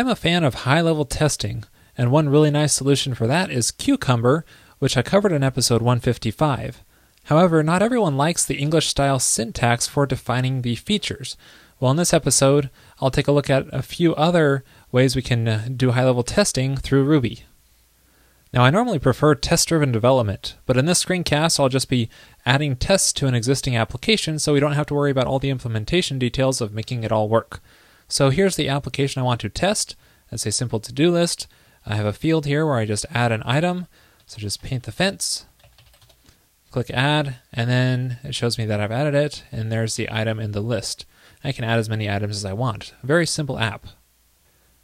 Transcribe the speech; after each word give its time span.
I'm 0.00 0.08
a 0.08 0.16
fan 0.16 0.44
of 0.44 0.54
high 0.54 0.80
level 0.80 1.04
testing, 1.04 1.64
and 1.94 2.10
one 2.10 2.30
really 2.30 2.50
nice 2.50 2.72
solution 2.72 3.12
for 3.12 3.26
that 3.26 3.50
is 3.50 3.70
Cucumber, 3.70 4.46
which 4.78 4.96
I 4.96 5.02
covered 5.02 5.30
in 5.30 5.42
episode 5.42 5.82
155. 5.82 6.82
However, 7.24 7.62
not 7.62 7.82
everyone 7.82 8.16
likes 8.16 8.46
the 8.46 8.56
English 8.56 8.86
style 8.86 9.18
syntax 9.18 9.86
for 9.86 10.06
defining 10.06 10.62
the 10.62 10.74
features. 10.74 11.36
Well, 11.78 11.90
in 11.90 11.98
this 11.98 12.14
episode, 12.14 12.70
I'll 12.98 13.10
take 13.10 13.28
a 13.28 13.32
look 13.32 13.50
at 13.50 13.66
a 13.74 13.82
few 13.82 14.14
other 14.14 14.64
ways 14.90 15.14
we 15.14 15.20
can 15.20 15.46
uh, 15.46 15.68
do 15.76 15.90
high 15.90 16.06
level 16.06 16.22
testing 16.22 16.78
through 16.78 17.04
Ruby. 17.04 17.44
Now, 18.54 18.62
I 18.62 18.70
normally 18.70 18.98
prefer 18.98 19.34
test 19.34 19.68
driven 19.68 19.92
development, 19.92 20.56
but 20.64 20.78
in 20.78 20.86
this 20.86 21.04
screencast, 21.04 21.60
I'll 21.60 21.68
just 21.68 21.90
be 21.90 22.08
adding 22.46 22.74
tests 22.74 23.12
to 23.12 23.26
an 23.26 23.34
existing 23.34 23.76
application 23.76 24.38
so 24.38 24.54
we 24.54 24.60
don't 24.60 24.72
have 24.72 24.86
to 24.86 24.94
worry 24.94 25.10
about 25.10 25.26
all 25.26 25.38
the 25.38 25.50
implementation 25.50 26.18
details 26.18 26.62
of 26.62 26.72
making 26.72 27.04
it 27.04 27.12
all 27.12 27.28
work. 27.28 27.60
So 28.10 28.30
here's 28.30 28.56
the 28.56 28.68
application 28.68 29.20
I 29.20 29.24
want 29.24 29.40
to 29.42 29.48
test. 29.48 29.94
It's 30.32 30.44
a 30.44 30.50
simple 30.50 30.80
to 30.80 30.92
do 30.92 31.12
list. 31.12 31.46
I 31.86 31.94
have 31.94 32.06
a 32.06 32.12
field 32.12 32.44
here 32.44 32.66
where 32.66 32.76
I 32.76 32.84
just 32.84 33.06
add 33.12 33.30
an 33.30 33.42
item. 33.46 33.86
So 34.26 34.38
just 34.38 34.62
paint 34.62 34.82
the 34.82 34.92
fence, 34.92 35.46
click 36.70 36.90
add, 36.90 37.36
and 37.52 37.70
then 37.70 38.18
it 38.22 38.34
shows 38.34 38.58
me 38.58 38.66
that 38.66 38.80
I've 38.80 38.92
added 38.92 39.14
it, 39.14 39.44
and 39.50 39.70
there's 39.70 39.96
the 39.96 40.08
item 40.10 40.38
in 40.38 40.52
the 40.52 40.60
list. 40.60 41.04
I 41.42 41.52
can 41.52 41.64
add 41.64 41.78
as 41.78 41.88
many 41.88 42.10
items 42.10 42.36
as 42.36 42.44
I 42.44 42.52
want. 42.52 42.94
A 43.02 43.06
very 43.06 43.26
simple 43.26 43.58
app. 43.58 43.86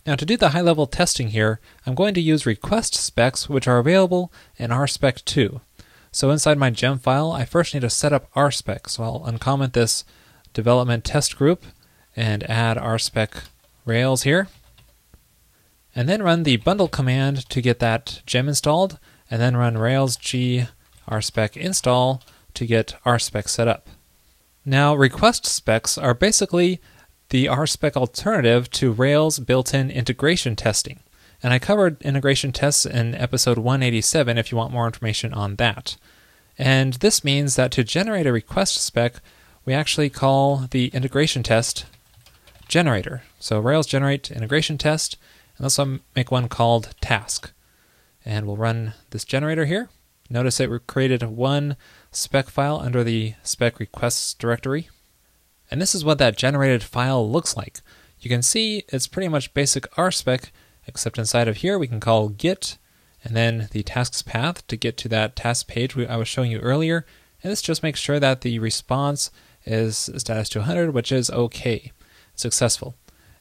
Now 0.07 0.15
to 0.15 0.25
do 0.25 0.37
the 0.37 0.51
high 0.51 0.61
level 0.61 0.87
testing 0.87 1.29
here, 1.29 1.61
I'm 1.85 1.97
going 1.97 2.15
to 2.15 2.21
use 2.21 2.47
request 2.47 2.95
specs 2.95 3.49
which 3.49 3.67
are 3.67 3.79
available 3.79 4.33
in 4.57 4.71
RSpec2. 4.71 5.61
So 6.13 6.31
inside 6.31 6.59
my 6.59 6.71
gem 6.71 6.99
file, 6.99 7.33
I 7.33 7.45
first 7.45 7.75
need 7.75 7.81
to 7.81 7.91
set 7.91 8.13
up 8.13 8.33
RSpec. 8.35 8.89
So 8.89 9.03
I'll 9.03 9.21
uncomment 9.21 9.73
this 9.73 10.05
development 10.55 11.05
test 11.05 11.37
group 11.37 11.65
and 12.17 12.49
add 12.51 12.79
RSpec 12.79 13.45
Rails 13.85 14.23
here. 14.23 14.49
And 15.95 16.09
then 16.09 16.23
run 16.23 16.43
the 16.43 16.57
bundle 16.57 16.89
command 16.89 17.49
to 17.51 17.61
get 17.61 17.79
that 17.79 18.23
gem 18.27 18.49
installed, 18.49 18.99
and 19.31 19.41
then 19.41 19.57
run 19.57 19.79
Rails 19.79 20.17
G 20.17 20.67
RSpec 21.09 21.57
install 21.57 22.23
to 22.55 22.67
get 22.67 22.97
RSpec 23.05 23.49
set 23.49 23.69
up. 23.69 23.89
Now, 24.65 24.95
request 24.95 25.47
specs 25.47 25.97
are 25.97 26.15
basically 26.15 26.81
the 27.29 27.47
RSpec 27.47 27.97
alternative 27.97 28.71
to 28.73 28.93
Rails 28.93 29.39
built 29.39 29.73
in 29.73 29.91
integration 29.91 30.57
testing. 30.57 31.01
And 31.43 31.53
I 31.53 31.59
covered 31.59 32.01
integration 32.03 32.53
tests 32.53 32.87
in 32.87 33.15
episode 33.15 33.59
187 33.59 34.39
if 34.39 34.51
you 34.51 34.59
want 34.59 34.73
more 34.73 34.87
information 34.87 35.33
on 35.33 35.57
that. 35.57 35.97
And 36.59 36.95
this 36.95 37.23
means 37.23 37.57
that 37.57 37.71
to 37.73 37.85
generate 37.85 38.27
a 38.27 38.33
request 38.33 38.79
spec, 38.79 39.17
we 39.65 39.75
actually 39.75 40.11
call 40.11 40.67
the 40.71 40.89
integration 40.89 41.43
test 41.43 41.85
generator. 42.69 43.23
So 43.39 43.61
Rails 43.61 43.87
generate 43.87 44.31
integration 44.31 44.79
test, 44.79 45.17
and 45.57 45.65
let's 45.65 45.79
um, 45.79 46.03
make 46.15 46.31
one 46.31 46.49
called 46.49 46.95
task. 47.01 47.53
And 48.25 48.47
we'll 48.47 48.57
run 48.57 48.95
this 49.11 49.25
generator 49.25 49.67
here. 49.67 49.89
Notice 50.29 50.59
it 50.59 50.87
created 50.87 51.23
one 51.23 51.77
spec 52.11 52.49
file 52.49 52.81
under 52.81 53.05
the 53.05 53.35
spec 53.43 53.79
requests 53.79 54.35
directory. 54.35 54.89
And 55.71 55.81
this 55.81 55.95
is 55.95 56.05
what 56.05 56.19
that 56.19 56.37
generated 56.37 56.83
file 56.83 57.29
looks 57.29 57.57
like. 57.57 57.81
You 58.19 58.29
can 58.29 58.43
see 58.43 58.85
it's 58.89 59.07
pretty 59.07 59.29
much 59.29 59.55
basic 59.55 59.91
RSpec, 59.93 60.51
except 60.87 61.19
inside 61.19 61.49
of 61.49 61.59
here 61.59 61.79
we 61.79 61.87
can 61.87 62.01
call 62.01 62.29
get 62.29 62.79
and 63.27 63.35
then 63.35 63.69
the 63.73 63.83
tasks 63.83 64.23
path 64.23 64.65
to 64.69 64.77
get 64.77 64.97
to 64.99 65.09
that 65.09 65.35
task 65.35 65.67
page 65.67 65.97
I 65.99 66.17
was 66.17 66.29
showing 66.29 66.53
you 66.53 66.61
earlier. 66.61 67.05
And 67.43 67.51
this 67.51 67.61
just 67.61 67.83
makes 67.83 67.99
sure 67.99 68.21
that 68.21 68.43
the 68.43 68.61
response 68.61 69.33
is 69.65 70.09
status 70.17 70.49
to 70.51 70.61
100, 70.61 70.95
which 70.95 71.11
is 71.11 71.29
okay, 71.31 71.91
successful. 72.37 72.95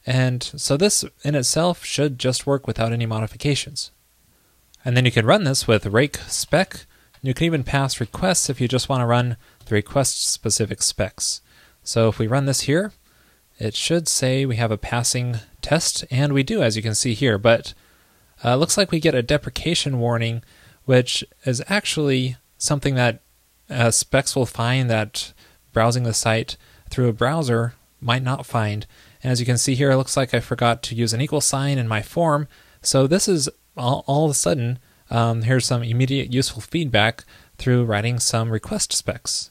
And 0.04 0.42
so 0.42 0.76
this 0.76 1.04
in 1.22 1.34
itself 1.34 1.84
should 1.84 2.18
just 2.18 2.46
work 2.46 2.66
without 2.66 2.92
any 2.92 3.06
modifications. 3.06 3.90
And 4.84 4.96
then 4.96 5.04
you 5.04 5.10
can 5.10 5.26
run 5.26 5.44
this 5.44 5.66
with 5.66 5.86
rake 5.86 6.18
spec. 6.28 6.86
You 7.22 7.34
can 7.34 7.46
even 7.46 7.64
pass 7.64 7.98
requests 8.00 8.48
if 8.48 8.60
you 8.60 8.68
just 8.68 8.88
want 8.88 9.00
to 9.00 9.06
run 9.06 9.36
the 9.64 9.74
request 9.74 10.26
specific 10.26 10.80
specs. 10.80 11.40
So 11.82 12.08
if 12.08 12.18
we 12.18 12.28
run 12.28 12.46
this 12.46 12.62
here, 12.62 12.92
it 13.58 13.74
should 13.74 14.06
say 14.06 14.44
we 14.44 14.56
have 14.56 14.70
a 14.70 14.78
passing 14.78 15.38
test, 15.60 16.04
and 16.10 16.32
we 16.32 16.42
do, 16.42 16.62
as 16.62 16.76
you 16.76 16.82
can 16.82 16.94
see 16.94 17.14
here. 17.14 17.38
But 17.38 17.74
uh, 18.44 18.56
looks 18.56 18.76
like 18.76 18.92
we 18.92 19.00
get 19.00 19.14
a 19.14 19.22
deprecation 19.22 19.98
warning, 19.98 20.42
which 20.84 21.24
is 21.44 21.62
actually 21.68 22.36
something 22.58 22.94
that 22.94 23.22
uh, 23.68 23.90
specs 23.90 24.36
will 24.36 24.46
find 24.46 24.88
that 24.90 25.32
browsing 25.72 26.04
the 26.04 26.14
site 26.14 26.56
through 26.90 27.08
a 27.08 27.12
browser 27.12 27.74
might 28.00 28.22
not 28.22 28.46
find. 28.46 28.86
And 29.22 29.32
as 29.32 29.40
you 29.40 29.46
can 29.46 29.58
see 29.58 29.74
here, 29.74 29.90
it 29.90 29.96
looks 29.96 30.16
like 30.16 30.34
I 30.34 30.40
forgot 30.40 30.82
to 30.84 30.94
use 30.94 31.12
an 31.12 31.20
equal 31.20 31.40
sign 31.40 31.78
in 31.78 31.88
my 31.88 32.02
form. 32.02 32.48
So 32.82 33.06
this 33.06 33.28
is 33.28 33.48
all, 33.76 34.04
all 34.06 34.26
of 34.26 34.30
a 34.30 34.34
sudden, 34.34 34.78
um, 35.10 35.42
here's 35.42 35.66
some 35.66 35.82
immediate 35.82 36.32
useful 36.32 36.60
feedback 36.60 37.24
through 37.58 37.84
writing 37.84 38.18
some 38.18 38.50
request 38.50 38.92
specs. 38.92 39.50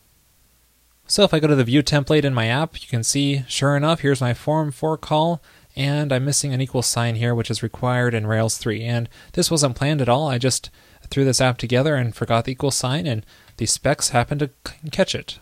So 1.07 1.23
if 1.23 1.33
I 1.33 1.39
go 1.39 1.47
to 1.47 1.55
the 1.55 1.63
view 1.63 1.83
template 1.83 2.23
in 2.23 2.33
my 2.33 2.47
app, 2.47 2.81
you 2.81 2.87
can 2.87 3.03
see, 3.03 3.43
sure 3.47 3.77
enough, 3.77 3.99
here's 3.99 4.21
my 4.21 4.33
form 4.33 4.71
for 4.71 4.97
call, 4.97 5.41
and 5.75 6.11
I'm 6.11 6.25
missing 6.25 6.53
an 6.53 6.61
equal 6.61 6.81
sign 6.81 7.15
here, 7.15 7.35
which 7.35 7.51
is 7.51 7.61
required 7.61 8.13
in 8.13 8.25
Rails 8.25 8.57
3. 8.57 8.83
And 8.83 9.09
this 9.33 9.51
wasn't 9.51 9.75
planned 9.75 10.01
at 10.01 10.09
all. 10.09 10.27
I 10.27 10.37
just 10.37 10.69
threw 11.09 11.23
this 11.23 11.41
app 11.41 11.57
together 11.57 11.95
and 11.95 12.15
forgot 12.15 12.45
the 12.45 12.53
equal 12.53 12.71
sign, 12.71 13.05
and 13.05 13.25
the 13.57 13.65
specs 13.65 14.09
happened 14.09 14.39
to 14.39 14.49
catch 14.91 15.13
it. 15.13 15.39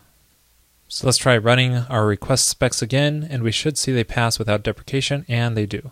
So 0.94 1.08
let's 1.08 1.18
try 1.18 1.36
running 1.38 1.76
our 1.76 2.06
request 2.06 2.48
specs 2.48 2.84
again, 2.84 3.28
and 3.28 3.42
we 3.42 3.52
should 3.52 3.80
see 3.80 3.92
they 3.92 4.04
pass 4.04 4.38
without 4.38 4.62
deprecation, 4.62 5.26
and 5.28 5.58
they 5.58 5.66
do. 5.66 5.90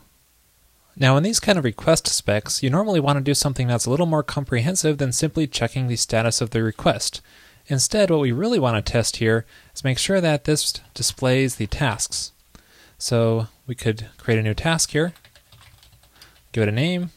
Now, 0.96 1.18
in 1.18 1.24
these 1.24 1.40
kind 1.40 1.58
of 1.58 1.64
request 1.64 2.06
specs, 2.06 2.62
you 2.62 2.70
normally 2.70 3.00
want 3.00 3.18
to 3.18 3.24
do 3.24 3.34
something 3.34 3.68
that's 3.68 3.88
a 3.88 3.90
little 3.90 4.06
more 4.06 4.22
comprehensive 4.22 5.00
than 5.00 5.12
simply 5.12 5.48
checking 5.48 5.88
the 5.88 5.96
status 5.96 6.40
of 6.40 6.52
the 6.52 6.62
request. 6.62 7.20
Instead, 7.66 8.12
what 8.12 8.20
we 8.20 8.32
really 8.32 8.60
want 8.60 8.78
to 8.78 8.92
test 8.92 9.16
here 9.16 9.44
is 9.74 9.84
make 9.84 9.98
sure 9.98 10.22
that 10.22 10.44
this 10.44 10.72
displays 10.94 11.56
the 11.56 11.66
tasks. 11.66 12.32
So 13.00 13.48
we 13.66 13.74
could 13.74 14.06
create 14.20 14.40
a 14.40 14.44
new 14.44 14.54
task 14.54 14.92
here, 14.92 15.14
give 16.52 16.62
it 16.62 16.70
a 16.70 16.72
name, 16.72 17.10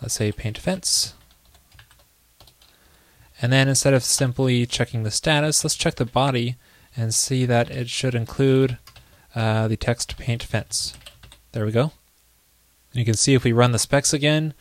let's 0.00 0.14
say 0.14 0.32
paint 0.32 0.56
fence. 0.56 1.12
And 3.44 3.52
then 3.52 3.68
instead 3.68 3.92
of 3.92 4.02
simply 4.02 4.64
checking 4.64 5.02
the 5.02 5.10
status, 5.10 5.62
let's 5.62 5.74
check 5.76 5.96
the 5.96 6.06
body 6.06 6.56
and 6.96 7.12
see 7.12 7.44
that 7.44 7.70
it 7.70 7.90
should 7.90 8.14
include 8.14 8.78
uh, 9.34 9.68
the 9.68 9.76
text 9.76 10.16
paint 10.16 10.42
fence. 10.42 10.94
There 11.52 11.66
we 11.66 11.70
go. 11.70 11.92
And 12.92 13.00
you 13.00 13.04
can 13.04 13.12
see 13.12 13.34
if 13.34 13.44
we 13.44 13.52
run 13.52 13.72
the 13.72 13.78
specs 13.78 14.14
again, 14.14 14.54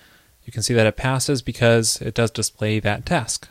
you 0.43 0.51
can 0.51 0.63
see 0.63 0.73
that 0.73 0.85
it 0.85 0.97
passes 0.97 1.41
because 1.41 2.01
it 2.01 2.13
does 2.13 2.29
display 2.29 2.81
that 2.81 3.05
task. 3.05 3.47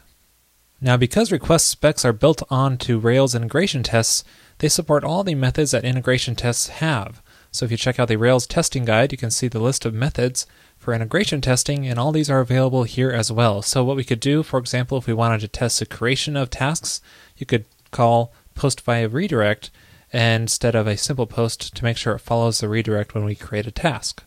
Now, 0.82 0.98
because 0.98 1.32
request 1.32 1.66
specs 1.66 2.04
are 2.04 2.12
built 2.12 2.42
onto 2.50 2.98
Rails 2.98 3.34
integration 3.34 3.82
tests, 3.82 4.24
they 4.58 4.68
support 4.68 5.02
all 5.02 5.24
the 5.24 5.34
methods 5.34 5.70
that 5.70 5.82
integration 5.82 6.34
tests 6.34 6.68
have. 6.68 7.22
So 7.52 7.66
if 7.66 7.70
you 7.70 7.76
check 7.76 8.00
out 8.00 8.08
the 8.08 8.16
Rails 8.16 8.46
testing 8.46 8.86
guide, 8.86 9.12
you 9.12 9.18
can 9.18 9.30
see 9.30 9.46
the 9.46 9.60
list 9.60 9.84
of 9.84 9.92
methods 9.92 10.46
for 10.78 10.94
integration 10.94 11.42
testing, 11.42 11.86
and 11.86 11.98
all 11.98 12.10
these 12.10 12.30
are 12.30 12.40
available 12.40 12.84
here 12.84 13.10
as 13.10 13.30
well. 13.30 13.60
So 13.62 13.84
what 13.84 13.96
we 13.96 14.04
could 14.04 14.20
do, 14.20 14.42
for 14.42 14.58
example, 14.58 14.98
if 14.98 15.06
we 15.06 15.12
wanted 15.12 15.42
to 15.42 15.48
test 15.48 15.78
the 15.78 15.86
creation 15.86 16.36
of 16.36 16.50
tasks, 16.50 17.02
you 17.36 17.44
could 17.44 17.66
call 17.90 18.32
post 18.54 18.80
via 18.80 19.06
redirect 19.06 19.70
instead 20.12 20.74
of 20.74 20.86
a 20.86 20.96
simple 20.96 21.26
post 21.26 21.76
to 21.76 21.84
make 21.84 21.98
sure 21.98 22.14
it 22.14 22.20
follows 22.20 22.60
the 22.60 22.68
redirect 22.68 23.14
when 23.14 23.24
we 23.24 23.34
create 23.34 23.66
a 23.66 23.70
task. 23.70 24.24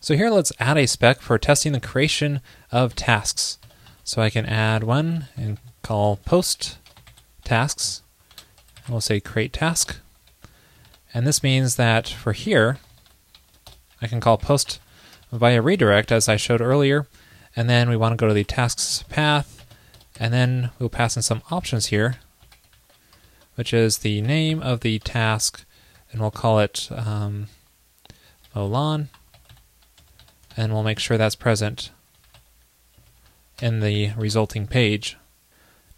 So 0.00 0.16
here 0.16 0.30
let's 0.30 0.52
add 0.58 0.78
a 0.78 0.86
spec 0.86 1.20
for 1.20 1.38
testing 1.38 1.72
the 1.72 1.80
creation 1.80 2.40
of 2.72 2.96
tasks. 2.96 3.58
So 4.02 4.22
I 4.22 4.30
can 4.30 4.46
add 4.46 4.82
one 4.82 5.26
and 5.36 5.58
call 5.82 6.16
post 6.16 6.78
tasks. 7.44 8.02
And 8.84 8.94
we'll 8.94 9.02
say 9.02 9.20
create 9.20 9.52
task. 9.52 9.98
And 11.12 11.26
this 11.26 11.42
means 11.42 11.76
that 11.76 12.08
for 12.08 12.32
here, 12.32 12.78
I 14.00 14.06
can 14.06 14.20
call 14.20 14.38
post 14.38 14.80
via 15.32 15.60
redirect 15.60 16.12
as 16.12 16.28
I 16.28 16.36
showed 16.36 16.60
earlier. 16.60 17.06
And 17.56 17.68
then 17.68 17.88
we 17.88 17.96
want 17.96 18.12
to 18.12 18.16
go 18.16 18.28
to 18.28 18.34
the 18.34 18.44
tasks 18.44 19.04
path. 19.08 19.66
And 20.18 20.32
then 20.32 20.70
we'll 20.78 20.88
pass 20.88 21.16
in 21.16 21.22
some 21.22 21.42
options 21.50 21.86
here, 21.86 22.16
which 23.54 23.72
is 23.72 23.98
the 23.98 24.20
name 24.20 24.62
of 24.62 24.80
the 24.80 24.98
task. 25.00 25.64
And 26.12 26.20
we'll 26.20 26.30
call 26.30 26.58
it 26.60 26.88
um, 26.90 27.48
Olan 28.54 29.08
and 30.56 30.72
we'll 30.72 30.82
make 30.82 30.98
sure 30.98 31.16
that's 31.16 31.36
present 31.36 31.90
in 33.62 33.80
the 33.80 34.12
resulting 34.16 34.66
page. 34.66 35.16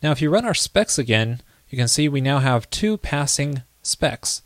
Now, 0.03 0.13
if 0.13 0.21
you 0.21 0.31
run 0.31 0.45
our 0.45 0.55
specs 0.55 0.99
again, 0.99 1.41
you 1.69 1.79
can 1.79 1.89
see 1.89 2.09
we 2.09 2.21
now 2.21 2.39
have 2.39 2.69
two 2.71 2.97
passing 2.99 3.63
specs, 3.83 4.43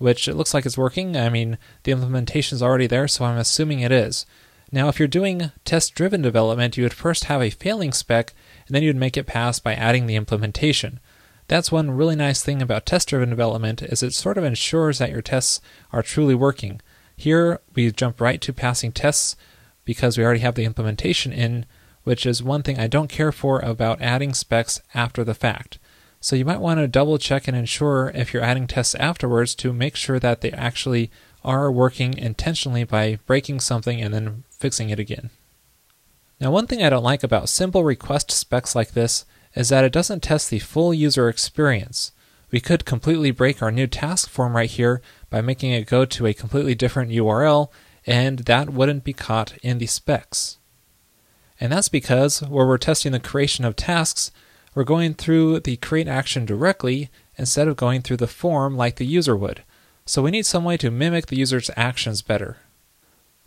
which 0.00 0.26
it 0.26 0.34
looks 0.34 0.54
like 0.54 0.64
it's 0.64 0.78
working. 0.78 1.14
I 1.14 1.28
mean, 1.28 1.58
the 1.82 1.92
implementation 1.92 2.56
is 2.56 2.62
already 2.62 2.86
there, 2.86 3.06
so 3.06 3.26
I'm 3.26 3.36
assuming 3.36 3.80
it 3.80 3.92
is. 3.92 4.24
Now, 4.72 4.88
if 4.88 4.98
you're 4.98 5.06
doing 5.08 5.52
test 5.66 5.94
driven 5.94 6.22
development, 6.22 6.78
you 6.78 6.84
would 6.84 6.94
first 6.94 7.24
have 7.24 7.42
a 7.42 7.50
failing 7.50 7.92
spec, 7.92 8.32
and 8.66 8.74
then 8.74 8.82
you'd 8.82 8.96
make 8.96 9.18
it 9.18 9.26
pass 9.26 9.58
by 9.58 9.74
adding 9.74 10.06
the 10.06 10.16
implementation. 10.16 11.00
That's 11.48 11.70
one 11.70 11.90
really 11.90 12.16
nice 12.16 12.42
thing 12.42 12.62
about 12.62 12.86
test 12.86 13.08
driven 13.08 13.28
development 13.28 13.82
is 13.82 14.02
it 14.02 14.14
sort 14.14 14.38
of 14.38 14.44
ensures 14.44 14.98
that 14.98 15.10
your 15.10 15.20
tests 15.20 15.60
are 15.92 16.02
truly 16.02 16.34
working. 16.34 16.80
Here 17.14 17.60
we 17.74 17.90
jump 17.90 18.22
right 18.22 18.40
to 18.40 18.54
passing 18.54 18.92
tests 18.92 19.36
because 19.84 20.16
we 20.16 20.24
already 20.24 20.40
have 20.40 20.54
the 20.54 20.64
implementation 20.64 21.30
in, 21.30 21.66
which 22.04 22.24
is 22.24 22.42
one 22.42 22.62
thing 22.62 22.78
I 22.78 22.86
don't 22.86 23.10
care 23.10 23.32
for 23.32 23.58
about 23.58 24.00
adding 24.00 24.32
specs 24.32 24.80
after 24.94 25.24
the 25.24 25.34
fact. 25.34 25.78
So 26.20 26.36
you 26.36 26.44
might 26.44 26.60
want 26.60 26.78
to 26.78 26.86
double 26.86 27.16
check 27.16 27.48
and 27.48 27.56
ensure 27.56 28.12
if 28.14 28.32
you're 28.32 28.42
adding 28.42 28.66
tests 28.66 28.94
afterwards 28.96 29.54
to 29.56 29.72
make 29.72 29.96
sure 29.96 30.18
that 30.18 30.42
they 30.42 30.52
actually 30.52 31.10
are 31.42 31.72
working 31.72 32.16
intentionally 32.16 32.84
by 32.84 33.18
breaking 33.26 33.60
something 33.60 34.02
and 34.02 34.12
then 34.12 34.44
fixing 34.50 34.90
it 34.90 34.98
again. 34.98 35.30
Now, 36.38 36.50
one 36.50 36.66
thing 36.66 36.82
I 36.82 36.90
don't 36.90 37.02
like 37.02 37.22
about 37.22 37.48
simple 37.48 37.84
request 37.84 38.30
specs 38.30 38.74
like 38.74 38.92
this 38.92 39.24
is 39.54 39.70
that 39.70 39.84
it 39.84 39.92
doesn't 39.92 40.22
test 40.22 40.50
the 40.50 40.58
full 40.58 40.92
user 40.92 41.28
experience. 41.28 42.12
We 42.50 42.60
could 42.60 42.84
completely 42.84 43.30
break 43.30 43.62
our 43.62 43.70
new 43.70 43.86
task 43.86 44.28
form 44.28 44.56
right 44.56 44.70
here 44.70 45.00
by 45.30 45.40
making 45.40 45.72
it 45.72 45.86
go 45.86 46.04
to 46.04 46.26
a 46.26 46.34
completely 46.34 46.74
different 46.74 47.12
URL, 47.12 47.68
and 48.06 48.40
that 48.40 48.70
wouldn't 48.70 49.04
be 49.04 49.12
caught 49.12 49.56
in 49.62 49.78
the 49.78 49.86
specs. 49.86 50.58
And 51.58 51.72
that's 51.72 51.88
because 51.88 52.40
where 52.42 52.66
we're 52.66 52.78
testing 52.78 53.12
the 53.12 53.20
creation 53.20 53.64
of 53.64 53.76
tasks, 53.76 54.32
we're 54.74 54.84
going 54.84 55.14
through 55.14 55.60
the 55.60 55.76
create 55.76 56.08
action 56.08 56.44
directly 56.44 57.10
instead 57.36 57.68
of 57.68 57.76
going 57.76 58.02
through 58.02 58.18
the 58.18 58.26
form 58.26 58.76
like 58.76 58.96
the 58.96 59.06
user 59.06 59.36
would. 59.36 59.62
So 60.06 60.22
we 60.22 60.30
need 60.30 60.46
some 60.46 60.64
way 60.64 60.76
to 60.78 60.90
mimic 60.90 61.26
the 61.26 61.36
user's 61.36 61.70
actions 61.76 62.22
better. 62.22 62.58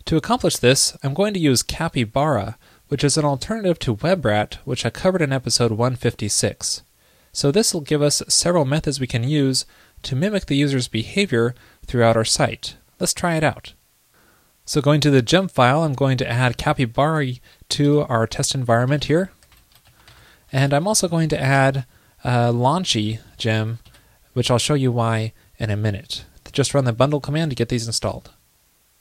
To 0.06 0.16
accomplish 0.16 0.56
this, 0.56 0.96
I'm 1.02 1.14
going 1.14 1.32
to 1.34 1.40
use 1.40 1.62
Capybara, 1.62 2.58
which 2.88 3.02
is 3.02 3.16
an 3.16 3.24
alternative 3.24 3.78
to 3.80 3.96
WebRat, 3.96 4.54
which 4.64 4.84
I 4.84 4.90
covered 4.90 5.22
in 5.22 5.32
episode 5.32 5.72
156. 5.72 6.82
So 7.32 7.50
this 7.50 7.72
will 7.72 7.80
give 7.80 8.02
us 8.02 8.22
several 8.28 8.64
methods 8.64 9.00
we 9.00 9.06
can 9.06 9.24
use 9.24 9.64
to 10.02 10.14
mimic 10.14 10.46
the 10.46 10.56
user's 10.56 10.88
behavior 10.88 11.54
throughout 11.86 12.16
our 12.16 12.24
site. 12.24 12.76
Let's 13.00 13.14
try 13.14 13.36
it 13.36 13.44
out. 13.44 13.72
So 14.66 14.80
going 14.80 15.00
to 15.00 15.10
the 15.10 15.22
gem 15.22 15.48
file, 15.48 15.82
I'm 15.82 15.94
going 15.94 16.16
to 16.18 16.30
add 16.30 16.56
Capybara 16.56 17.32
to 17.70 18.00
our 18.02 18.26
test 18.26 18.54
environment 18.54 19.04
here. 19.04 19.30
And 20.54 20.72
I'm 20.72 20.86
also 20.86 21.08
going 21.08 21.28
to 21.30 21.40
add 21.40 21.84
a 22.22 22.52
Launchy 22.52 23.18
gem, 23.36 23.80
which 24.34 24.52
I'll 24.52 24.58
show 24.58 24.74
you 24.74 24.92
why 24.92 25.32
in 25.58 25.68
a 25.68 25.76
minute. 25.76 26.26
Just 26.52 26.72
run 26.72 26.84
the 26.84 26.92
bundle 26.92 27.20
command 27.20 27.50
to 27.50 27.56
get 27.56 27.70
these 27.70 27.88
installed. 27.88 28.30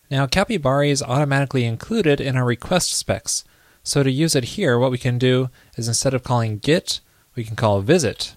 Now 0.09 0.25
Capybara 0.25 0.87
is 0.87 1.03
automatically 1.03 1.63
included 1.65 2.19
in 2.19 2.35
our 2.35 2.43
request 2.43 2.93
specs. 2.93 3.43
So 3.83 4.01
to 4.01 4.09
use 4.09 4.33
it 4.35 4.55
here, 4.55 4.79
what 4.79 4.89
we 4.89 4.97
can 4.97 5.19
do 5.19 5.51
is 5.77 5.87
instead 5.87 6.15
of 6.15 6.23
calling 6.23 6.57
get, 6.57 7.01
we 7.35 7.43
can 7.43 7.55
call 7.55 7.81
visit. 7.81 8.35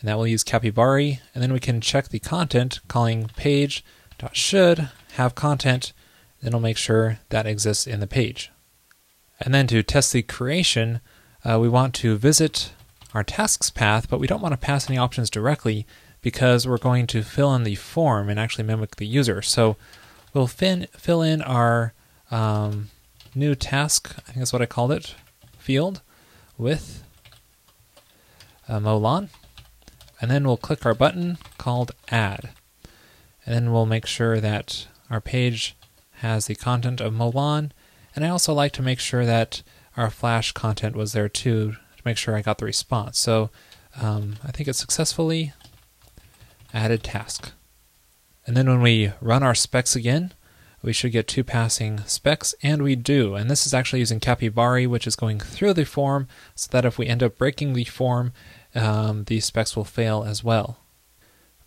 And 0.00 0.08
that 0.08 0.16
will 0.16 0.26
use 0.26 0.42
Capybara, 0.42 1.20
and 1.34 1.42
then 1.42 1.52
we 1.52 1.60
can 1.60 1.80
check 1.80 2.08
the 2.08 2.18
content 2.18 2.80
calling 2.88 3.30
page.should 3.36 4.88
have 5.12 5.36
content, 5.36 5.92
then 6.40 6.48
it'll 6.48 6.58
make 6.58 6.78
sure 6.78 7.20
that 7.28 7.46
exists 7.46 7.86
in 7.86 8.00
the 8.00 8.08
page. 8.08 8.50
And 9.40 9.54
then 9.54 9.68
to 9.68 9.84
test 9.84 10.12
the 10.12 10.22
creation, 10.22 11.00
uh, 11.46 11.58
we 11.60 11.68
want 11.68 11.94
to 11.94 12.16
visit 12.16 12.72
our 13.14 13.22
tasks 13.22 13.70
path, 13.70 14.08
but 14.10 14.18
we 14.18 14.26
don't 14.26 14.42
want 14.42 14.52
to 14.52 14.58
pass 14.58 14.90
any 14.90 14.98
options 14.98 15.30
directly 15.30 15.86
because 16.20 16.66
we're 16.66 16.76
going 16.76 17.06
to 17.06 17.22
fill 17.22 17.54
in 17.54 17.62
the 17.62 17.76
form 17.76 18.28
and 18.28 18.40
actually 18.40 18.64
mimic 18.64 18.96
the 18.96 19.06
user. 19.06 19.40
So 19.42 19.76
we'll 20.34 20.48
fin- 20.48 20.88
fill 20.96 21.22
in 21.22 21.40
our 21.40 21.92
um, 22.32 22.90
new 23.34 23.54
task, 23.54 24.14
I 24.18 24.22
think 24.22 24.38
that's 24.38 24.52
what 24.52 24.62
I 24.62 24.66
called 24.66 24.90
it, 24.90 25.14
field 25.56 26.00
with 26.58 27.04
uh, 28.68 28.80
Molan. 28.80 29.30
And 30.20 30.30
then 30.30 30.44
we'll 30.44 30.56
click 30.56 30.84
our 30.84 30.94
button 30.94 31.38
called 31.58 31.92
add. 32.10 32.50
And 33.44 33.54
then 33.54 33.72
we'll 33.72 33.86
make 33.86 34.06
sure 34.06 34.40
that 34.40 34.88
our 35.10 35.20
page 35.20 35.76
has 36.14 36.46
the 36.46 36.56
content 36.56 37.00
of 37.00 37.12
Molan. 37.12 37.72
And 38.16 38.24
I 38.24 38.30
also 38.30 38.52
like 38.52 38.72
to 38.72 38.82
make 38.82 38.98
sure 38.98 39.24
that 39.24 39.62
our 39.96 40.10
Flash 40.10 40.52
content 40.52 40.94
was 40.96 41.12
there 41.12 41.28
too 41.28 41.72
to 41.72 42.02
make 42.04 42.16
sure 42.16 42.36
I 42.36 42.42
got 42.42 42.58
the 42.58 42.64
response. 42.64 43.18
So 43.18 43.50
um, 44.00 44.36
I 44.44 44.50
think 44.50 44.68
it 44.68 44.74
successfully 44.74 45.52
added 46.72 47.02
task. 47.02 47.52
And 48.46 48.56
then 48.56 48.68
when 48.68 48.82
we 48.82 49.12
run 49.20 49.42
our 49.42 49.54
specs 49.54 49.96
again, 49.96 50.32
we 50.82 50.92
should 50.92 51.10
get 51.10 51.26
two 51.26 51.42
passing 51.42 51.98
specs, 52.06 52.54
and 52.62 52.82
we 52.82 52.94
do. 52.94 53.34
And 53.34 53.50
this 53.50 53.66
is 53.66 53.74
actually 53.74 53.98
using 53.98 54.20
Capybara, 54.20 54.84
which 54.84 55.06
is 55.06 55.16
going 55.16 55.40
through 55.40 55.72
the 55.72 55.84
form, 55.84 56.28
so 56.54 56.68
that 56.70 56.84
if 56.84 56.96
we 56.96 57.06
end 57.06 57.24
up 57.24 57.38
breaking 57.38 57.72
the 57.72 57.84
form, 57.84 58.32
um, 58.74 59.24
the 59.24 59.40
specs 59.40 59.74
will 59.74 59.84
fail 59.84 60.22
as 60.22 60.44
well. 60.44 60.78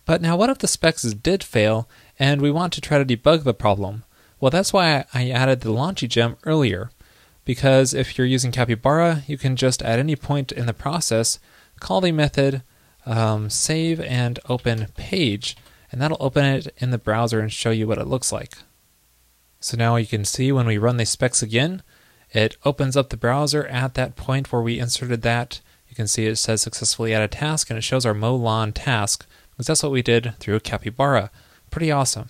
But 0.06 0.22
now, 0.22 0.36
what 0.36 0.48
if 0.48 0.58
the 0.58 0.68
specs 0.68 1.02
did 1.02 1.44
fail, 1.44 1.86
and 2.18 2.40
we 2.40 2.50
want 2.50 2.72
to 2.72 2.80
try 2.80 2.96
to 2.96 3.04
debug 3.04 3.44
the 3.44 3.52
problem? 3.52 4.04
Well, 4.40 4.50
that's 4.50 4.72
why 4.72 5.04
I 5.12 5.28
added 5.28 5.60
the 5.60 5.70
Launchy 5.70 6.08
gem 6.08 6.36
earlier, 6.44 6.90
because 7.50 7.92
if 7.92 8.16
you're 8.16 8.28
using 8.28 8.52
Capybara, 8.52 9.24
you 9.26 9.36
can 9.36 9.56
just 9.56 9.82
at 9.82 9.98
any 9.98 10.14
point 10.14 10.52
in 10.52 10.66
the 10.66 10.72
process 10.72 11.40
call 11.80 12.00
the 12.00 12.12
method 12.12 12.62
um, 13.04 13.50
save 13.50 13.98
and 14.02 14.38
open 14.48 14.86
page, 14.96 15.56
and 15.90 16.00
that'll 16.00 16.16
open 16.20 16.44
it 16.44 16.72
in 16.76 16.92
the 16.92 16.96
browser 16.96 17.40
and 17.40 17.52
show 17.52 17.72
you 17.72 17.88
what 17.88 17.98
it 17.98 18.06
looks 18.06 18.30
like. 18.30 18.58
So 19.58 19.76
now 19.76 19.96
you 19.96 20.06
can 20.06 20.24
see 20.24 20.52
when 20.52 20.68
we 20.68 20.78
run 20.78 20.96
the 20.96 21.04
specs 21.04 21.42
again, 21.42 21.82
it 22.30 22.56
opens 22.64 22.96
up 22.96 23.10
the 23.10 23.16
browser 23.16 23.66
at 23.66 23.94
that 23.94 24.14
point 24.14 24.52
where 24.52 24.62
we 24.62 24.78
inserted 24.78 25.22
that. 25.22 25.60
You 25.88 25.96
can 25.96 26.06
see 26.06 26.26
it 26.26 26.36
says 26.36 26.62
successfully 26.62 27.12
add 27.12 27.22
a 27.22 27.26
task 27.26 27.68
and 27.68 27.76
it 27.76 27.82
shows 27.82 28.06
our 28.06 28.14
Molan 28.14 28.70
task 28.70 29.26
because 29.50 29.66
that's 29.66 29.82
what 29.82 29.90
we 29.90 30.02
did 30.02 30.34
through 30.38 30.60
Capybara. 30.60 31.32
Pretty 31.72 31.90
awesome. 31.90 32.28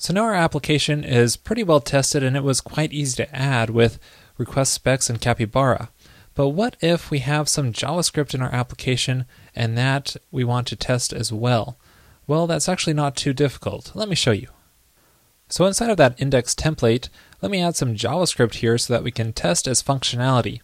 So 0.00 0.14
now 0.14 0.24
our 0.24 0.34
application 0.34 1.04
is 1.04 1.36
pretty 1.36 1.62
well 1.62 1.82
tested 1.82 2.22
and 2.22 2.34
it 2.34 2.42
was 2.42 2.62
quite 2.62 2.90
easy 2.90 3.22
to 3.22 3.36
add 3.36 3.68
with 3.68 3.98
request 4.38 4.72
specs 4.72 5.10
and 5.10 5.20
Capybara. 5.20 5.90
But 6.34 6.48
what 6.48 6.78
if 6.80 7.10
we 7.10 7.18
have 7.18 7.50
some 7.50 7.70
JavaScript 7.70 8.32
in 8.32 8.40
our 8.40 8.50
application 8.50 9.26
and 9.54 9.76
that 9.76 10.16
we 10.30 10.42
want 10.42 10.68
to 10.68 10.76
test 10.76 11.12
as 11.12 11.34
well? 11.34 11.76
Well, 12.26 12.46
that's 12.46 12.66
actually 12.66 12.94
not 12.94 13.14
too 13.14 13.34
difficult. 13.34 13.92
Let 13.94 14.08
me 14.08 14.14
show 14.14 14.30
you. 14.30 14.48
So 15.50 15.66
inside 15.66 15.90
of 15.90 15.98
that 15.98 16.18
index 16.18 16.54
template, 16.54 17.10
let 17.42 17.52
me 17.52 17.60
add 17.60 17.76
some 17.76 17.94
JavaScript 17.94 18.54
here 18.54 18.78
so 18.78 18.94
that 18.94 19.04
we 19.04 19.10
can 19.10 19.34
test 19.34 19.68
as 19.68 19.82
functionality. 19.82 20.62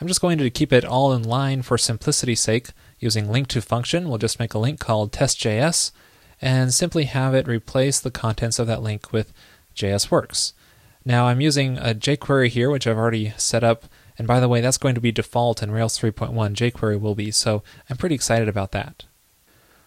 I'm 0.00 0.08
just 0.08 0.22
going 0.22 0.38
to 0.38 0.48
keep 0.48 0.72
it 0.72 0.86
all 0.86 1.12
in 1.12 1.22
line 1.24 1.60
for 1.60 1.76
simplicity's 1.76 2.40
sake. 2.40 2.70
Using 2.98 3.30
link 3.30 3.48
to 3.48 3.60
function, 3.60 4.08
we'll 4.08 4.16
just 4.16 4.40
make 4.40 4.54
a 4.54 4.58
link 4.58 4.80
called 4.80 5.12
test.js 5.12 5.90
and 6.40 6.72
simply 6.72 7.04
have 7.04 7.34
it 7.34 7.48
replace 7.48 8.00
the 8.00 8.10
contents 8.10 8.58
of 8.58 8.66
that 8.66 8.82
link 8.82 9.12
with 9.12 9.32
JSWorks. 9.74 10.52
Now 11.04 11.26
I'm 11.26 11.40
using 11.40 11.78
a 11.78 11.94
jQuery 11.94 12.48
here, 12.48 12.70
which 12.70 12.86
I've 12.86 12.98
already 12.98 13.32
set 13.36 13.64
up. 13.64 13.84
And 14.18 14.26
by 14.26 14.40
the 14.40 14.48
way, 14.48 14.60
that's 14.60 14.78
going 14.78 14.94
to 14.94 15.00
be 15.00 15.12
default 15.12 15.62
in 15.62 15.70
Rails 15.70 15.98
3.1. 15.98 16.32
jQuery 16.32 17.00
will 17.00 17.14
be, 17.14 17.30
so 17.30 17.62
I'm 17.88 17.96
pretty 17.96 18.14
excited 18.14 18.48
about 18.48 18.72
that. 18.72 19.04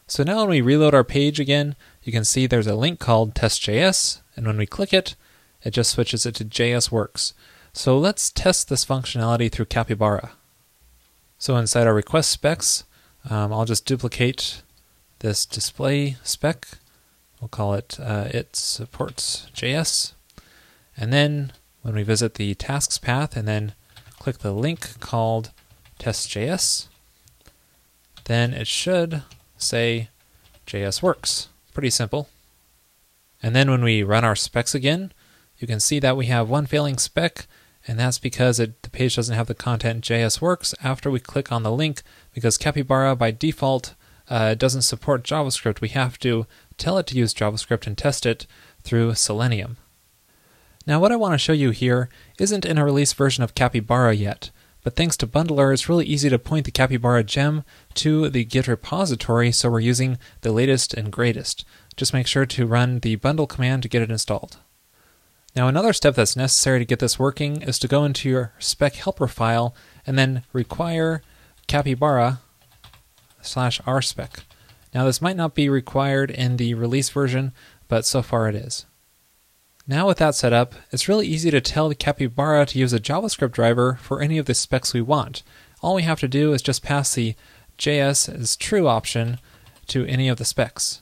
So 0.07 0.23
now 0.23 0.39
when 0.39 0.49
we 0.49 0.61
reload 0.61 0.93
our 0.93 1.03
page 1.03 1.39
again, 1.39 1.75
you 2.03 2.11
can 2.11 2.25
see 2.25 2.45
there's 2.47 2.67
a 2.67 2.75
link 2.75 2.99
called 2.99 3.35
test.js, 3.35 4.21
and 4.35 4.47
when 4.47 4.57
we 4.57 4.65
click 4.65 4.93
it, 4.93 5.15
it 5.63 5.71
just 5.71 5.91
switches 5.91 6.25
it 6.25 6.35
to 6.35 6.45
JSWorks. 6.45 7.33
So 7.73 7.97
let's 7.97 8.29
test 8.29 8.67
this 8.67 8.85
functionality 8.85 9.51
through 9.51 9.65
Capybara. 9.65 10.31
So 11.37 11.55
inside 11.55 11.87
our 11.87 11.93
request 11.93 12.31
specs, 12.31 12.83
um, 13.29 13.53
I'll 13.53 13.65
just 13.65 13.85
duplicate 13.85 14.63
this 15.21 15.45
display 15.45 16.17
spec. 16.23 16.67
We'll 17.39 17.47
call 17.47 17.73
it 17.73 17.97
uh, 17.99 18.27
it 18.31 18.55
supports 18.55 19.47
JS. 19.55 20.13
And 20.97 21.11
then 21.11 21.53
when 21.81 21.95
we 21.95 22.03
visit 22.03 22.35
the 22.35 22.53
tasks 22.53 22.97
path 22.97 23.35
and 23.35 23.47
then 23.47 23.73
click 24.19 24.39
the 24.39 24.51
link 24.51 24.99
called 24.99 25.51
test.js, 25.97 26.87
then 28.25 28.53
it 28.53 28.67
should 28.67 29.23
say 29.57 30.09
JS 30.67 31.01
works. 31.01 31.47
Pretty 31.73 31.89
simple. 31.89 32.29
And 33.41 33.55
then 33.55 33.71
when 33.71 33.83
we 33.83 34.03
run 34.03 34.23
our 34.23 34.35
specs 34.35 34.75
again, 34.75 35.11
you 35.57 35.67
can 35.67 35.79
see 35.79 35.99
that 35.99 36.17
we 36.17 36.27
have 36.27 36.49
one 36.49 36.65
failing 36.65 36.97
spec, 36.97 37.47
and 37.87 37.99
that's 37.99 38.19
because 38.19 38.59
it, 38.59 38.81
the 38.83 38.89
page 38.89 39.15
doesn't 39.15 39.35
have 39.35 39.47
the 39.47 39.55
content 39.55 40.03
JS 40.03 40.41
works 40.41 40.75
after 40.83 41.09
we 41.09 41.19
click 41.19 41.51
on 41.51 41.63
the 41.63 41.71
link, 41.71 42.01
because 42.33 42.57
Capybara 42.57 43.15
by 43.15 43.31
default 43.31 43.95
uh, 44.31 44.55
doesn't 44.55 44.83
support 44.83 45.23
JavaScript. 45.23 45.81
We 45.81 45.89
have 45.89 46.17
to 46.19 46.47
tell 46.77 46.97
it 46.97 47.05
to 47.07 47.17
use 47.17 47.33
JavaScript 47.33 47.85
and 47.85 47.97
test 47.97 48.25
it 48.25 48.47
through 48.81 49.13
Selenium. 49.15 49.75
Now, 50.87 51.01
what 51.01 51.11
I 51.11 51.17
want 51.17 51.33
to 51.33 51.37
show 51.37 51.53
you 51.53 51.71
here 51.71 52.09
isn't 52.39 52.65
in 52.65 52.77
a 52.77 52.85
release 52.85 53.11
version 53.11 53.43
of 53.43 53.53
Capybara 53.53 54.13
yet, 54.13 54.49
but 54.83 54.95
thanks 54.95 55.17
to 55.17 55.27
Bundler, 55.27 55.73
it's 55.73 55.89
really 55.89 56.05
easy 56.05 56.29
to 56.29 56.39
point 56.39 56.65
the 56.65 56.71
Capybara 56.71 57.23
gem 57.25 57.65
to 57.95 58.29
the 58.29 58.45
Git 58.45 58.67
repository, 58.67 59.51
so 59.51 59.69
we're 59.69 59.81
using 59.81 60.17
the 60.39 60.53
latest 60.53 60.93
and 60.93 61.11
greatest. 61.11 61.65
Just 61.97 62.13
make 62.13 62.25
sure 62.25 62.45
to 62.45 62.65
run 62.65 62.99
the 62.99 63.17
bundle 63.17 63.47
command 63.47 63.83
to 63.83 63.89
get 63.89 64.01
it 64.01 64.09
installed. 64.09 64.57
Now, 65.57 65.67
another 65.67 65.91
step 65.91 66.15
that's 66.15 66.37
necessary 66.37 66.79
to 66.79 66.85
get 66.85 66.99
this 66.99 67.19
working 67.19 67.61
is 67.61 67.77
to 67.79 67.89
go 67.89 68.05
into 68.05 68.29
your 68.29 68.53
spec 68.59 68.95
helper 68.95 69.27
file 69.27 69.75
and 70.07 70.17
then 70.17 70.43
require 70.53 71.21
capybara 71.67 72.39
slash 73.41 73.81
rspec. 73.81 74.43
Now, 74.93 75.05
this 75.05 75.21
might 75.21 75.37
not 75.37 75.55
be 75.55 75.69
required 75.69 76.31
in 76.31 76.57
the 76.57 76.73
release 76.73 77.09
version, 77.09 77.53
but 77.87 78.05
so 78.05 78.21
far 78.21 78.49
it 78.49 78.55
is. 78.55 78.85
Now 79.87 80.07
with 80.07 80.19
that 80.19 80.35
set 80.35 80.53
up, 80.53 80.75
it's 80.91 81.09
really 81.09 81.27
easy 81.27 81.51
to 81.51 81.59
tell 81.59 81.93
Capybara 81.93 82.65
to 82.67 82.79
use 82.79 82.93
a 82.93 82.99
JavaScript 82.99 83.51
driver 83.51 83.97
for 84.01 84.21
any 84.21 84.37
of 84.37 84.45
the 84.45 84.53
specs 84.53 84.93
we 84.93 85.01
want. 85.01 85.43
All 85.81 85.95
we 85.95 86.03
have 86.03 86.19
to 86.19 86.27
do 86.27 86.53
is 86.53 86.61
just 86.61 86.83
pass 86.83 87.13
the 87.13 87.35
JS 87.77 88.33
is 88.39 88.55
true 88.55 88.87
option 88.87 89.39
to 89.87 90.05
any 90.05 90.29
of 90.29 90.37
the 90.37 90.45
specs. 90.45 91.01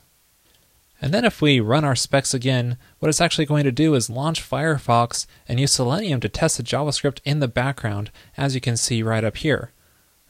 And 1.02 1.14
then 1.14 1.24
if 1.24 1.40
we 1.40 1.60
run 1.60 1.84
our 1.84 1.94
specs 1.94 2.34
again, 2.34 2.78
what 2.98 3.08
it's 3.08 3.20
actually 3.20 3.46
going 3.46 3.64
to 3.64 3.72
do 3.72 3.94
is 3.94 4.10
launch 4.10 4.42
Firefox 4.42 5.26
and 5.46 5.60
use 5.60 5.72
Selenium 5.72 6.20
to 6.20 6.28
test 6.28 6.56
the 6.56 6.62
JavaScript 6.62 7.20
in 7.24 7.40
the 7.40 7.48
background, 7.48 8.10
as 8.36 8.54
you 8.54 8.60
can 8.60 8.76
see 8.76 9.02
right 9.02 9.24
up 9.24 9.38
here. 9.38 9.72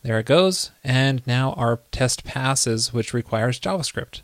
There 0.03 0.19
it 0.19 0.27
goes, 0.27 0.71
and 0.83 1.23
now 1.27 1.53
our 1.53 1.81
test 1.93 2.25
passes, 2.25 2.93
which 2.93 3.13
requires 3.13 3.61
JavaScript. 3.61 4.23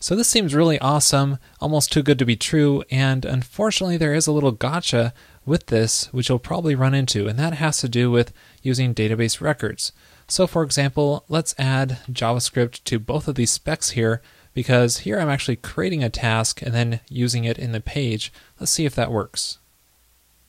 So 0.00 0.14
this 0.14 0.28
seems 0.28 0.54
really 0.54 0.78
awesome, 0.78 1.38
almost 1.60 1.92
too 1.92 2.02
good 2.02 2.18
to 2.20 2.24
be 2.24 2.36
true, 2.36 2.84
and 2.90 3.24
unfortunately 3.24 3.96
there 3.96 4.14
is 4.14 4.26
a 4.26 4.32
little 4.32 4.52
gotcha 4.52 5.12
with 5.44 5.66
this, 5.66 6.06
which 6.12 6.28
you'll 6.28 6.38
probably 6.38 6.74
run 6.74 6.94
into, 6.94 7.26
and 7.26 7.38
that 7.38 7.54
has 7.54 7.78
to 7.80 7.88
do 7.88 8.10
with 8.10 8.32
using 8.62 8.94
database 8.94 9.40
records. 9.40 9.92
So 10.28 10.46
for 10.46 10.62
example, 10.62 11.24
let's 11.28 11.54
add 11.58 11.98
JavaScript 12.10 12.84
to 12.84 12.98
both 12.98 13.28
of 13.28 13.34
these 13.34 13.50
specs 13.50 13.90
here, 13.90 14.22
because 14.54 14.98
here 14.98 15.18
I'm 15.18 15.28
actually 15.28 15.56
creating 15.56 16.04
a 16.04 16.10
task 16.10 16.62
and 16.62 16.72
then 16.72 17.00
using 17.08 17.44
it 17.44 17.58
in 17.58 17.72
the 17.72 17.80
page. 17.80 18.32
Let's 18.58 18.72
see 18.72 18.86
if 18.86 18.94
that 18.94 19.12
works. 19.12 19.58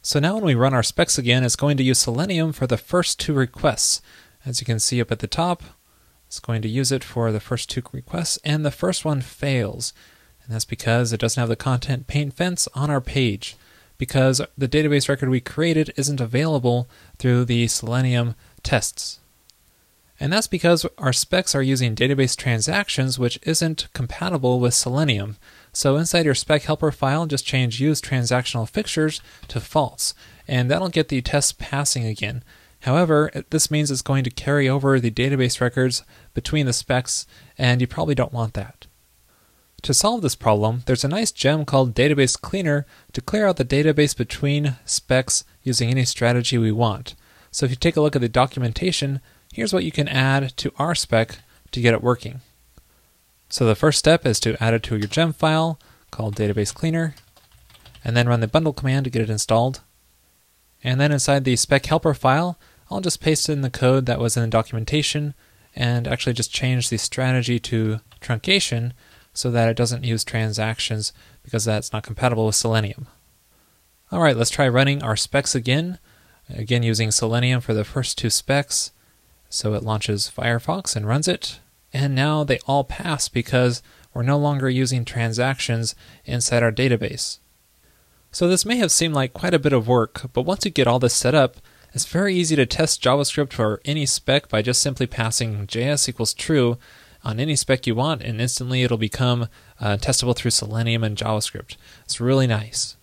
So 0.01 0.19
now 0.19 0.35
when 0.35 0.45
we 0.45 0.55
run 0.55 0.73
our 0.73 0.83
specs 0.83 1.17
again, 1.17 1.43
it's 1.43 1.55
going 1.55 1.75
to 1.77 1.83
use 1.83 1.99
Selenium 1.99 2.53
for 2.53 2.67
the 2.67 2.77
first 2.77 3.19
two 3.19 3.33
requests. 3.33 4.01
As 4.45 4.61
you 4.61 4.65
can 4.65 4.79
see 4.79 5.01
up 5.01 5.11
at 5.11 5.19
the 5.19 5.27
top, 5.27 5.63
it's 6.27 6.39
going 6.39 6.61
to 6.61 6.69
use 6.69 6.91
it 6.91 7.03
for 7.03 7.31
the 7.31 7.39
first 7.39 7.69
two 7.69 7.81
requests, 7.91 8.37
and 8.43 8.65
the 8.65 8.71
first 8.71 9.03
one 9.03 9.21
fails. 9.21 9.93
And 10.43 10.53
that's 10.53 10.65
because 10.65 11.11
it 11.11 11.19
doesn't 11.19 11.39
have 11.39 11.49
the 11.49 11.55
content 11.55 12.07
paint 12.07 12.33
fence 12.33 12.67
on 12.73 12.89
our 12.89 13.01
page, 13.01 13.57
because 13.97 14.41
the 14.57 14.67
database 14.67 15.09
record 15.09 15.29
we 15.29 15.41
created 15.41 15.93
isn't 15.97 16.21
available 16.21 16.87
through 17.17 17.45
the 17.45 17.67
Selenium 17.67 18.35
tests. 18.63 19.19
And 20.19 20.33
that's 20.33 20.47
because 20.47 20.85
our 20.97 21.13
specs 21.13 21.55
are 21.55 21.61
using 21.61 21.95
database 21.95 22.35
transactions, 22.35 23.17
which 23.17 23.39
isn't 23.43 23.87
compatible 23.93 24.59
with 24.59 24.73
Selenium. 24.73 25.37
So 25.71 25.95
inside 25.95 26.25
your 26.25 26.35
spec 26.35 26.63
helper 26.63 26.91
file, 26.91 27.25
just 27.25 27.45
change 27.45 27.79
use 27.79 28.01
transactional 28.01 28.67
fixtures 28.67 29.21
to 29.47 29.59
false, 29.59 30.13
and 30.47 30.69
that'll 30.69 30.89
get 30.89 31.07
the 31.07 31.21
test 31.21 31.57
passing 31.57 32.05
again. 32.05 32.43
However, 32.81 33.29
this 33.49 33.69
means 33.69 33.91
it's 33.91 34.01
going 34.01 34.23
to 34.23 34.29
carry 34.29 34.69
over 34.69 34.99
the 34.99 35.11
database 35.11 35.59
records 35.59 36.03
between 36.33 36.65
the 36.65 36.73
specs, 36.73 37.27
and 37.57 37.81
you 37.81 37.87
probably 37.87 38.15
don't 38.15 38.33
want 38.33 38.53
that. 38.53 38.87
To 39.83 39.93
solve 39.93 40.21
this 40.21 40.35
problem, 40.35 40.83
there's 40.85 41.03
a 41.03 41.09
nice 41.09 41.31
gem 41.31 41.65
called 41.65 41.95
Database 41.95 42.39
Cleaner 42.39 42.85
to 43.13 43.21
clear 43.21 43.47
out 43.47 43.57
the 43.57 43.65
database 43.65 44.15
between 44.15 44.75
specs 44.85 45.43
using 45.63 45.89
any 45.89 46.05
strategy 46.05 46.57
we 46.57 46.71
want. 46.71 47.15
So 47.51 47.65
if 47.65 47.71
you 47.71 47.77
take 47.77 47.95
a 47.95 48.01
look 48.01 48.15
at 48.15 48.21
the 48.21 48.29
documentation, 48.29 49.21
here's 49.53 49.73
what 49.73 49.83
you 49.83 49.91
can 49.91 50.07
add 50.07 50.55
to 50.57 50.73
our 50.77 50.95
spec 50.95 51.39
to 51.71 51.81
get 51.81 51.93
it 51.93 52.03
working. 52.03 52.41
So 53.49 53.65
the 53.65 53.75
first 53.75 53.99
step 53.99 54.25
is 54.25 54.39
to 54.41 54.61
add 54.61 54.73
it 54.73 54.83
to 54.83 54.97
your 54.97 55.07
gem 55.07 55.33
file 55.33 55.79
called 56.11 56.35
Database 56.35 56.73
Cleaner, 56.73 57.15
and 58.03 58.15
then 58.15 58.27
run 58.27 58.39
the 58.39 58.47
bundle 58.47 58.73
command 58.73 59.05
to 59.05 59.09
get 59.09 59.21
it 59.21 59.29
installed. 59.29 59.81
And 60.83 60.99
then 60.99 61.11
inside 61.11 61.43
the 61.43 61.55
spec 61.55 61.85
helper 61.85 62.13
file, 62.13 62.57
I'll 62.89 63.01
just 63.01 63.21
paste 63.21 63.49
in 63.49 63.61
the 63.61 63.69
code 63.69 64.05
that 64.07 64.19
was 64.19 64.35
in 64.35 64.43
the 64.43 64.49
documentation 64.49 65.33
and 65.75 66.07
actually 66.07 66.33
just 66.33 66.53
change 66.53 66.89
the 66.89 66.97
strategy 66.97 67.59
to 67.59 68.01
truncation 68.21 68.93
so 69.33 69.51
that 69.51 69.69
it 69.69 69.77
doesn't 69.77 70.03
use 70.03 70.23
transactions 70.23 71.13
because 71.43 71.65
that's 71.65 71.93
not 71.93 72.03
compatible 72.03 72.45
with 72.45 72.55
Selenium. 72.55 73.07
All 74.11 74.21
right, 74.21 74.35
let's 74.35 74.49
try 74.49 74.67
running 74.67 75.03
our 75.03 75.15
specs 75.15 75.53
again. 75.53 75.99
Again, 76.49 76.81
using 76.81 77.11
Selenium 77.11 77.61
for 77.61 77.75
the 77.75 77.85
first 77.85 78.17
two 78.17 78.31
specs. 78.31 78.91
So 79.49 79.73
it 79.75 79.83
launches 79.83 80.31
Firefox 80.35 80.95
and 80.95 81.07
runs 81.07 81.27
it. 81.27 81.59
And 81.93 82.15
now 82.15 82.43
they 82.43 82.59
all 82.67 82.83
pass 82.83 83.29
because 83.29 83.83
we're 84.13 84.23
no 84.23 84.37
longer 84.37 84.69
using 84.69 85.05
transactions 85.05 85.95
inside 86.25 86.63
our 86.63 86.71
database. 86.71 87.39
So 88.31 88.47
this 88.47 88.65
may 88.65 88.77
have 88.77 88.91
seemed 88.91 89.13
like 89.13 89.33
quite 89.33 89.53
a 89.53 89.59
bit 89.59 89.73
of 89.73 89.87
work, 89.87 90.31
but 90.33 90.43
once 90.43 90.65
you 90.65 90.71
get 90.71 90.87
all 90.87 90.99
this 90.99 91.15
set 91.15 91.33
up, 91.33 91.57
it's 91.93 92.05
very 92.05 92.35
easy 92.35 92.55
to 92.55 92.65
test 92.65 93.03
JavaScript 93.03 93.53
for 93.53 93.81
any 93.85 94.05
spec 94.05 94.49
by 94.49 94.61
just 94.61 94.81
simply 94.81 95.07
passing 95.07 95.67
JS 95.67 96.07
equals 96.07 96.33
true 96.33 96.77
on 97.23 97.39
any 97.39 97.55
spec 97.55 97.85
you 97.87 97.95
want, 97.95 98.21
and 98.21 98.39
instantly 98.39 98.83
it'll 98.83 98.97
become 98.97 99.47
uh, 99.79 99.97
testable 99.97 100.35
through 100.35 100.51
Selenium 100.51 101.03
and 101.03 101.17
JavaScript. 101.17 101.75
It's 102.05 102.21
really 102.21 102.47
nice. 102.47 102.95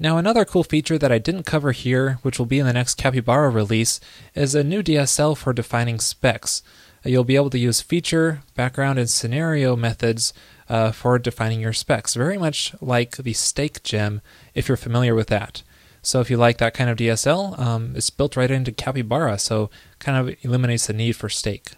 Now, 0.00 0.16
another 0.16 0.44
cool 0.44 0.62
feature 0.62 0.96
that 0.96 1.10
I 1.10 1.18
didn't 1.18 1.42
cover 1.42 1.72
here, 1.72 2.18
which 2.22 2.38
will 2.38 2.46
be 2.46 2.60
in 2.60 2.66
the 2.66 2.72
next 2.72 2.94
Capybara 2.94 3.50
release, 3.50 3.98
is 4.34 4.54
a 4.54 4.62
new 4.62 4.82
DSL 4.82 5.36
for 5.36 5.52
defining 5.52 5.98
specs. 5.98 6.62
You'll 7.04 7.24
be 7.24 7.36
able 7.36 7.50
to 7.50 7.58
use 7.58 7.80
feature, 7.80 8.42
background, 8.54 8.98
and 8.98 9.10
scenario 9.10 9.74
methods 9.74 10.32
uh, 10.68 10.92
for 10.92 11.18
defining 11.18 11.60
your 11.60 11.72
specs, 11.72 12.14
very 12.14 12.38
much 12.38 12.74
like 12.80 13.16
the 13.16 13.32
steak 13.32 13.82
gem, 13.82 14.20
if 14.54 14.68
you're 14.68 14.76
familiar 14.76 15.14
with 15.14 15.28
that. 15.28 15.62
So 16.02 16.20
if 16.20 16.30
you 16.30 16.36
like 16.36 16.58
that 16.58 16.74
kind 16.74 16.88
of 16.88 16.96
DSL, 16.96 17.58
um, 17.58 17.92
it's 17.96 18.10
built 18.10 18.36
right 18.36 18.50
into 18.50 18.72
Capybara, 18.72 19.38
so 19.38 19.70
kind 19.98 20.28
of 20.28 20.36
eliminates 20.42 20.86
the 20.86 20.92
need 20.92 21.12
for 21.12 21.28
steak. 21.28 21.72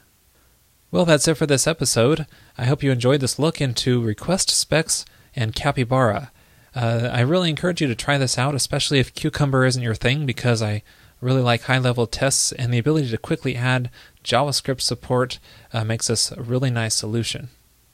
Well, 0.91 1.05
that's 1.05 1.29
it 1.29 1.37
for 1.37 1.47
this 1.47 1.67
episode. 1.67 2.27
I 2.59 2.65
hope 2.65 2.83
you 2.83 2.91
enjoyed 2.91 3.21
this 3.21 3.39
look 3.39 3.61
into 3.61 4.03
request 4.03 4.51
specs 4.51 5.05
and 5.37 5.55
Capybara. 5.55 6.33
Uh, 6.75 7.09
I 7.13 7.21
really 7.21 7.51
encourage 7.51 7.81
you 7.81 7.87
to 7.89 7.95
try 7.95 8.19
this 8.19 8.39
out, 8.39 8.55
especially 8.55 8.99
if 8.99 9.15
Cucumber 9.15 9.65
isn't 9.65 9.83
your 9.83 9.95
thing, 9.95 10.27
because 10.27 10.63
I 10.63 10.83
really 11.21 11.43
like 11.43 11.63
high 11.63 11.79
level 11.79 12.07
tests 12.07 12.53
and 12.53 12.73
the 12.73 12.79
ability 12.79 13.11
to 13.11 13.19
quickly 13.19 13.57
add 13.57 13.91
JavaScript 14.25 14.81
support 14.81 15.39
uh, 15.73 15.85
makes 15.85 16.09
this 16.09 16.33
a 16.33 16.43
really 16.43 16.71
nice 16.71 16.95
solution. 16.95 17.51